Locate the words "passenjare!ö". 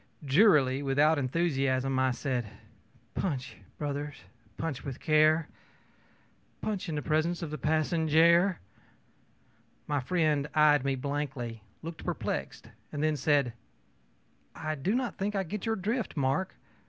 7.59-8.55